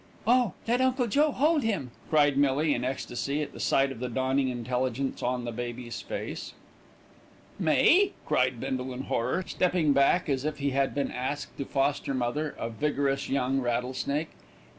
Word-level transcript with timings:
"Oh! 0.25 0.53
let 0.67 0.81
Uncle 0.81 1.05
Joe 1.05 1.31
hold 1.31 1.61
him," 1.61 1.91
cried 2.09 2.35
Millie, 2.35 2.73
in 2.73 2.83
ecstasy 2.83 3.43
at 3.43 3.53
the 3.53 3.59
sight 3.59 3.91
of 3.91 3.99
the 3.99 4.09
dawning 4.09 4.47
intelligence 4.47 5.21
on 5.21 5.45
the 5.45 5.51
baby's 5.51 6.01
face. 6.01 6.53
"Me!" 7.59 8.13
cried 8.25 8.59
Bindle 8.59 8.93
in 8.93 9.03
horror, 9.03 9.43
stepping 9.45 9.93
back 9.93 10.27
as 10.27 10.43
if 10.43 10.57
he 10.57 10.71
had 10.71 10.95
been 10.95 11.11
asked 11.11 11.55
to 11.57 11.65
foster 11.65 12.15
mother 12.15 12.55
a 12.57 12.67
vigorous 12.67 13.29
young 13.29 13.59
rattlesnake. 13.61 14.31